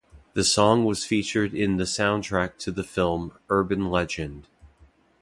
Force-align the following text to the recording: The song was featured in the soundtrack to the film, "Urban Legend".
The 0.33 0.43
song 0.43 0.83
was 0.83 1.05
featured 1.05 1.53
in 1.53 1.77
the 1.77 1.83
soundtrack 1.83 2.57
to 2.61 2.71
the 2.71 2.83
film, 2.83 3.33
"Urban 3.51 3.91
Legend". 3.91 4.47